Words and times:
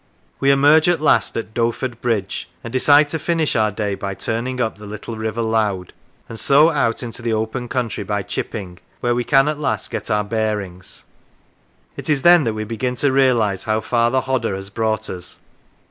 We 0.39 0.49
emerge 0.49 0.89
at 0.89 0.99
last 0.99 1.37
at 1.37 1.53
Doeford 1.53 2.01
bridge, 2.01 2.49
and 2.63 2.73
decide 2.73 3.07
to 3.09 3.19
finish 3.19 3.55
our 3.55 3.69
day 3.69 3.93
by 3.93 4.15
turning 4.15 4.59
up 4.59 4.79
the 4.79 4.87
little 4.87 5.15
River 5.15 5.43
Loud, 5.43 5.93
and 6.27 6.39
so 6.39 6.71
out 6.71 7.03
into 7.03 7.21
the 7.21 7.33
open 7.33 7.67
country 7.69 8.03
by 8.03 8.23
Chipping, 8.23 8.79
where 9.01 9.13
we 9.13 9.23
can 9.23 9.47
at 9.47 9.59
last 9.59 9.91
get 9.91 10.09
our 10.09 10.23
bearings. 10.23 11.05
It 11.95 12.09
is 12.09 12.23
then 12.23 12.45
that 12.45 12.55
we 12.55 12.63
begin 12.63 12.95
to 12.95 13.11
realise 13.11 13.65
how 13.65 13.81
far 13.81 14.09
the 14.09 14.21
Hodder 14.21 14.55
has 14.55 14.71
brought 14.71 15.07
us. 15.07 15.37